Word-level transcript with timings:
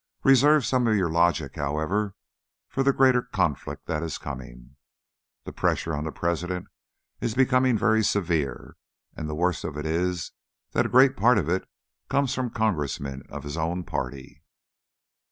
Reserve 0.23 0.65
some 0.65 0.87
of 0.87 0.95
your 0.95 1.11
logic, 1.11 1.57
however, 1.57 2.15
for 2.67 2.81
the 2.81 2.91
greater 2.91 3.21
conflict 3.21 3.85
that 3.85 4.01
is 4.01 4.17
coming. 4.17 4.75
The 5.43 5.53
pressure 5.53 5.93
on 5.95 6.05
the 6.05 6.11
President 6.11 6.65
is 7.19 7.35
becoming 7.35 7.77
very 7.77 8.03
severe, 8.03 8.77
and 9.15 9.29
the 9.29 9.35
worst 9.35 9.63
of 9.63 9.77
it 9.77 9.85
is 9.85 10.31
that 10.71 10.87
a 10.87 10.89
great 10.89 11.15
part 11.15 11.37
of 11.37 11.49
it 11.49 11.69
comes 12.09 12.33
from 12.33 12.49
Congressmen 12.49 13.21
of 13.29 13.43
his 13.43 13.57
own 13.57 13.83
party." 13.83 14.41